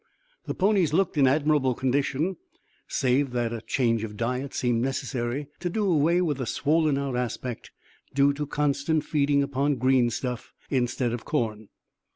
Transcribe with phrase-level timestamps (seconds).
[0.47, 2.37] The ponies looked in admirable condition
[2.87, 7.15] save that a change of diet seemed necessary to do away with a swollen out
[7.15, 7.69] aspect
[8.15, 11.69] due to constant feeding upon green stuff instead of corn.